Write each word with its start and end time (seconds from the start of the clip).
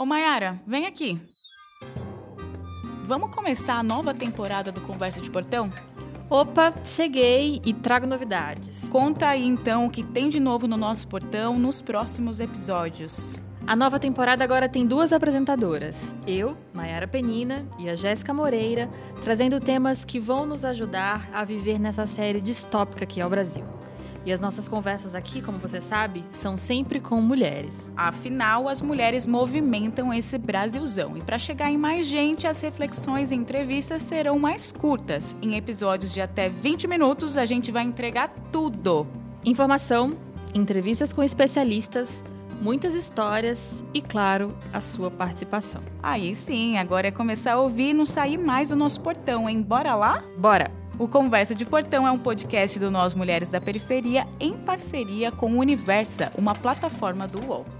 Ô 0.00 0.06
Mayara, 0.06 0.58
vem 0.66 0.86
aqui. 0.86 1.20
Vamos 3.04 3.34
começar 3.34 3.74
a 3.74 3.82
nova 3.82 4.14
temporada 4.14 4.72
do 4.72 4.80
Conversa 4.80 5.20
de 5.20 5.28
Portão? 5.28 5.70
Opa, 6.30 6.72
cheguei 6.86 7.60
e 7.66 7.74
trago 7.74 8.06
novidades. 8.06 8.88
Conta 8.88 9.28
aí 9.28 9.44
então 9.44 9.84
o 9.84 9.90
que 9.90 10.02
tem 10.02 10.30
de 10.30 10.40
novo 10.40 10.66
no 10.66 10.78
nosso 10.78 11.06
portão 11.06 11.58
nos 11.58 11.82
próximos 11.82 12.40
episódios. 12.40 13.42
A 13.66 13.76
nova 13.76 14.00
temporada 14.00 14.42
agora 14.42 14.70
tem 14.70 14.86
duas 14.86 15.12
apresentadoras. 15.12 16.16
Eu, 16.26 16.56
Mayara 16.72 17.06
Penina, 17.06 17.66
e 17.78 17.90
a 17.90 17.94
Jéssica 17.94 18.32
Moreira, 18.32 18.88
trazendo 19.22 19.60
temas 19.60 20.02
que 20.02 20.18
vão 20.18 20.46
nos 20.46 20.64
ajudar 20.64 21.28
a 21.30 21.44
viver 21.44 21.78
nessa 21.78 22.06
série 22.06 22.40
distópica 22.40 23.04
que 23.04 23.20
é 23.20 23.26
o 23.26 23.28
Brasil. 23.28 23.79
E 24.24 24.32
as 24.32 24.40
nossas 24.40 24.68
conversas 24.68 25.14
aqui, 25.14 25.40
como 25.40 25.58
você 25.58 25.80
sabe, 25.80 26.24
são 26.30 26.58
sempre 26.58 27.00
com 27.00 27.20
mulheres. 27.20 27.90
Afinal, 27.96 28.68
as 28.68 28.80
mulheres 28.82 29.26
movimentam 29.26 30.12
esse 30.12 30.36
Brasilzão. 30.36 31.16
E 31.16 31.22
para 31.22 31.38
chegar 31.38 31.70
em 31.70 31.78
mais 31.78 32.06
gente, 32.06 32.46
as 32.46 32.60
reflexões 32.60 33.30
e 33.30 33.34
entrevistas 33.34 34.02
serão 34.02 34.38
mais 34.38 34.70
curtas. 34.70 35.36
Em 35.40 35.56
episódios 35.56 36.12
de 36.12 36.20
até 36.20 36.48
20 36.48 36.86
minutos, 36.86 37.38
a 37.38 37.46
gente 37.46 37.72
vai 37.72 37.84
entregar 37.84 38.28
tudo: 38.52 39.06
informação, 39.44 40.12
entrevistas 40.54 41.12
com 41.12 41.22
especialistas, 41.22 42.22
muitas 42.60 42.94
histórias 42.94 43.82
e, 43.94 44.02
claro, 44.02 44.54
a 44.72 44.80
sua 44.80 45.10
participação. 45.10 45.80
Aí 46.02 46.34
sim, 46.34 46.76
agora 46.76 47.08
é 47.08 47.10
começar 47.10 47.54
a 47.54 47.60
ouvir 47.60 47.90
e 47.90 47.94
não 47.94 48.04
sair 48.04 48.36
mais 48.36 48.68
do 48.68 48.76
nosso 48.76 49.00
portão, 49.00 49.48
hein? 49.48 49.62
Bora 49.62 49.94
lá? 49.94 50.22
Bora! 50.36 50.79
O 51.00 51.08
Conversa 51.08 51.54
de 51.54 51.64
Portão 51.64 52.06
é 52.06 52.10
um 52.10 52.18
podcast 52.18 52.78
do 52.78 52.90
Nós 52.90 53.14
Mulheres 53.14 53.48
da 53.48 53.58
Periferia 53.58 54.26
em 54.38 54.52
parceria 54.52 55.32
com 55.32 55.50
o 55.50 55.56
Universa, 55.56 56.30
uma 56.36 56.54
plataforma 56.54 57.26
do 57.26 57.42
UOL. 57.42 57.79